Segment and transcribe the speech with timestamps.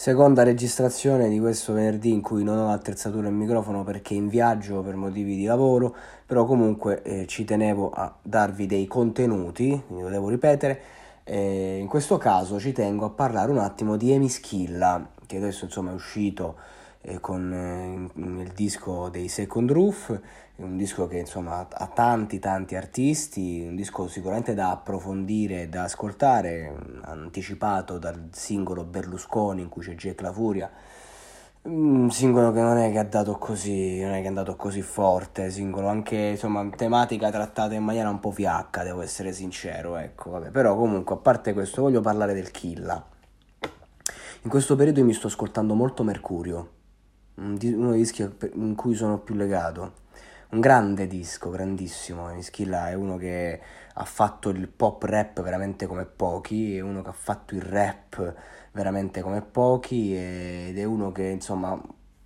[0.00, 4.80] Seconda registrazione di questo venerdì in cui non ho l'attrezzatura e microfono perché in viaggio
[4.80, 5.92] per motivi di lavoro,
[6.24, 10.80] però comunque eh, ci tenevo a darvi dei contenuti, quindi lo devo ripetere.
[11.24, 15.90] Eh, in questo caso ci tengo a parlare un attimo di Emischilla, che adesso insomma
[15.90, 16.54] è uscito
[17.02, 20.20] eh, con eh, il disco dei Second Roof,
[20.56, 25.84] un disco che insomma ha tanti tanti artisti, un disco sicuramente da approfondire e da
[25.84, 30.70] ascoltare, anticipato dal singolo Berlusconi in cui c'è Jack La Furia,
[31.62, 34.82] un singolo che non è che ha dato così, non è che è andato così
[34.82, 40.30] forte, singolo anche insomma tematica trattata in maniera un po' fiacca, devo essere sincero, ecco,
[40.30, 43.04] vabbè, però comunque a parte questo voglio parlare del Killa.
[44.42, 46.76] In questo periodo mi sto ascoltando molto Mercurio,
[47.38, 50.06] uno dei dischi in cui sono più legato
[50.50, 52.32] un grande disco, grandissimo.
[52.32, 53.60] Mischilla è uno che
[53.94, 58.34] ha fatto il pop rap veramente come pochi, è uno che ha fatto il rap
[58.72, 61.80] veramente come pochi ed è uno che insomma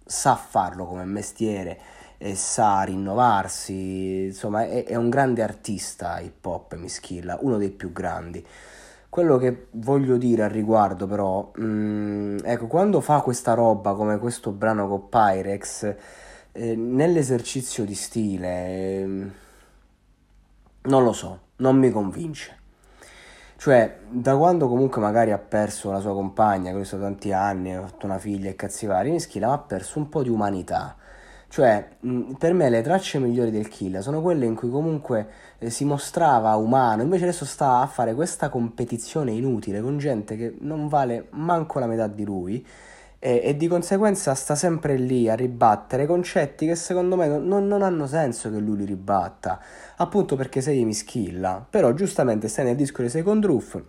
[0.04, 1.80] sa farlo come mestiere
[2.18, 7.92] e sa rinnovarsi, insomma è, è un grande artista hip hop Mischilla, uno dei più
[7.92, 8.46] grandi.
[9.12, 14.16] Quello che voglio dire al riguardo però, mh, mm, ecco, quando fa questa roba come
[14.16, 15.94] questo brano con Pyrex,
[16.50, 19.30] eh, nell'esercizio di stile, eh,
[20.80, 22.56] non lo so, non mi convince.
[23.58, 27.82] Cioè, da quando comunque magari ha perso la sua compagna, che sono tanti anni, ha
[27.82, 30.96] fatto una figlia e cazzi vari, Mischila ha perso un po' di umanità.
[31.52, 35.68] Cioè, mh, per me le tracce migliori del Kill sono quelle in cui comunque eh,
[35.68, 40.88] si mostrava umano, invece adesso sta a fare questa competizione inutile con gente che non
[40.88, 42.66] vale manco la metà di lui
[43.18, 47.82] e, e, di conseguenza sta sempre lì a ribattere concetti che secondo me non, non,
[47.82, 49.60] hanno senso che lui li ribatta,
[49.96, 53.82] appunto perché sei mischilla, però giustamente stai nel disco di Second Roof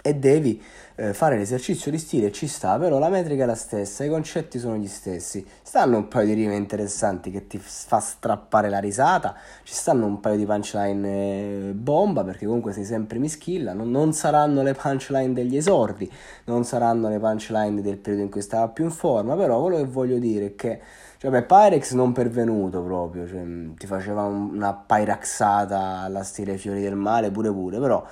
[0.00, 0.62] e devi
[0.94, 4.58] eh, fare l'esercizio di stile, ci sta, però la metrica è la stessa, i concetti
[4.58, 5.44] sono gli stessi.
[5.62, 10.20] Stanno un paio di rime interessanti che ti fa strappare la risata, ci stanno un
[10.20, 15.32] paio di punchline eh, bomba, perché comunque sei sempre mischilla, non, non, saranno le punchline
[15.32, 16.10] degli esordi,
[16.44, 19.84] non saranno le punchline del periodo in cui stava più in forma, però quello che
[19.84, 20.80] voglio dire è che
[21.18, 23.42] cioè, beh, Pyrex non pervenuto proprio, cioè,
[23.76, 28.06] ti faceva una pyraxata alla stile Fiori del Male pure pure, però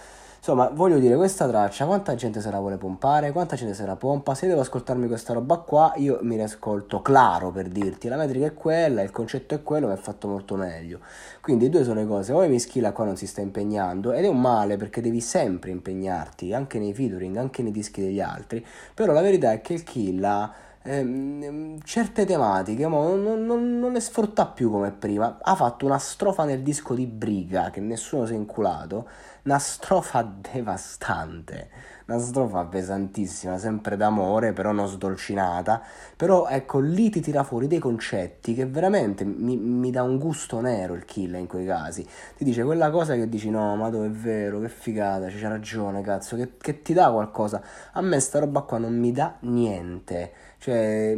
[0.48, 3.96] Insomma, voglio dire, questa traccia, quanta gente se la vuole pompare, quanta gente se la
[3.96, 8.46] pompa, se devo ascoltarmi questa roba qua, io mi riascolto claro per dirti, la metrica
[8.46, 11.00] è quella, il concetto è quello, ma è fatto molto meglio.
[11.40, 14.40] Quindi due sono le cose, o Mischila qua non si sta impegnando, ed è un
[14.40, 18.64] male perché devi sempre impegnarti, anche nei featuring, anche nei dischi degli altri,
[18.94, 20.54] però la verità è che il Killa
[20.86, 25.38] ehm, certe tematiche non, non, non, le sfrutta più come prima.
[25.40, 29.08] Ha fatto una strofa nel disco di Briga che nessuno si è inculato,
[29.44, 31.70] una strofa devastante,
[32.06, 35.82] una strofa pesantissima, sempre d'amore, però non sdolcinata.
[36.16, 40.60] Però ecco, lì ti tira fuori dei concetti che veramente mi, mi dà un gusto
[40.60, 42.06] nero il kill in quei casi.
[42.36, 46.00] Ti dice quella cosa che dici no, ma dove è vero, che figata, c'è ragione,
[46.02, 47.60] cazzo, che, che ti dà qualcosa.
[47.92, 50.32] A me sta roba qua non mi dà niente.
[50.58, 51.14] Cioè,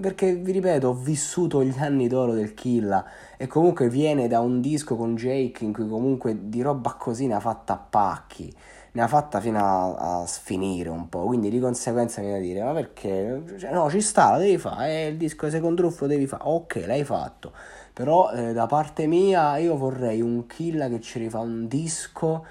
[0.00, 3.04] perché vi ripeto, ho vissuto gli anni d'oro del Killa
[3.36, 7.34] e comunque viene da un disco con Jake in cui comunque di roba così ne
[7.34, 8.52] ha fatta a pacchi,
[8.92, 12.62] ne ha fatta fino a, a sfinire un po', quindi di conseguenza viene da dire,
[12.62, 13.42] ma perché?
[13.58, 16.26] Cioè, no, ci sta, lo devi fare, è il disco di Second Roof lo devi
[16.26, 17.52] fare, ok, l'hai fatto,
[17.92, 22.44] però eh, da parte mia io vorrei un Killa che ci rifà un disco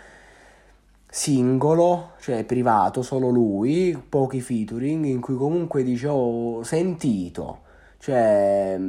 [1.07, 7.59] singolo, cioè privato, solo lui, pochi featuring, in cui comunque dice ho sentito,
[8.01, 8.79] cioè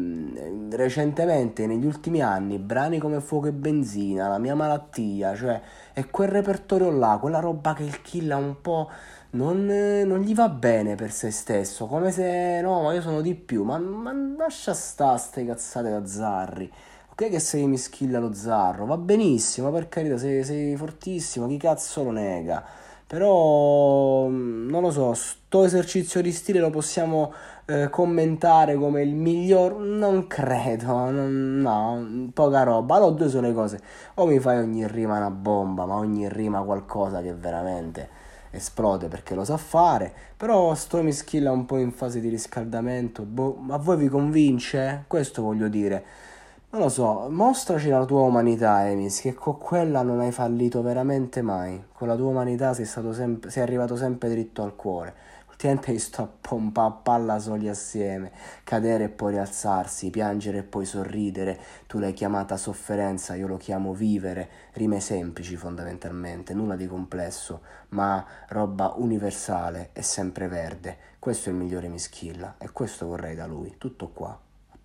[0.70, 5.60] recentemente negli ultimi anni brani come Fuoco e Benzina, La mia malattia, cioè
[5.92, 8.88] è quel repertorio là, quella roba che il kill ha un po'
[9.32, 13.34] non, non, gli va bene per se stesso, come se no, ma io sono di
[13.34, 16.72] più, ma, ma lascia sta ste cazzate da Zarri.
[17.10, 22.02] Ok che sei mischilla lo zarro, va benissimo, per carità, sei, sei fortissimo, chi cazzo
[22.04, 22.64] lo nega.
[23.12, 27.30] Però, mm, non lo so, sto esercizio di stile lo possiamo
[27.66, 29.76] eh, commentare come il miglior?
[29.80, 32.94] Non credo, non, no, poca roba.
[32.94, 33.80] Allora due sono le cose,
[34.14, 38.08] o mi fai ogni rima una bomba, ma ogni rima qualcosa che veramente
[38.48, 43.56] esplode perché lo sa fare, però sto Mischilla un po' in fase di riscaldamento, boh,
[43.60, 45.04] ma voi vi convince?
[45.06, 46.04] Questo voglio dire.
[46.72, 51.42] Non lo so, mostraci la tua umanità, Emis, che con quella non hai fallito veramente
[51.42, 51.84] mai.
[51.92, 55.14] Con la tua umanità sei, stato sempre, sei arrivato sempre dritto al cuore.
[55.50, 58.32] Ultimamente hai sto a pompa a palla soli assieme,
[58.64, 61.60] cadere e poi rialzarsi, piangere e poi sorridere.
[61.86, 64.48] Tu l'hai chiamata sofferenza, io lo chiamo vivere.
[64.72, 67.60] Rime semplici fondamentalmente, nulla di complesso,
[67.90, 70.96] ma roba universale e sempre verde.
[71.18, 73.74] Questo è il migliore Mischilla e questo vorrei da lui.
[73.76, 74.40] Tutto qua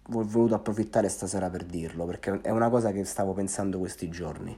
[0.07, 4.57] voluto approfittare stasera per dirlo, perché è una cosa che stavo pensando questi giorni.